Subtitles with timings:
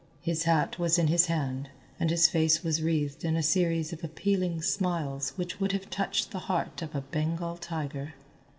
[0.23, 1.69] His hat was in his hand
[1.99, 6.31] and his face was wreathed in a series of appealing smiles which would have touched
[6.31, 8.15] the heart of a Bengal tiger.